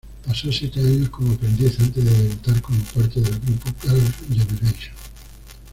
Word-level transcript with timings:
Pasó 0.25 0.51
siete 0.51 0.79
años 0.79 1.09
como 1.11 1.33
aprendiz 1.35 1.79
antes 1.79 2.03
de 2.03 2.09
debutar 2.23 2.59
como 2.63 2.79
parte 2.85 3.21
del 3.21 3.37
grupo 3.39 3.69
Girls' 3.83 4.15
Generation. 4.33 4.95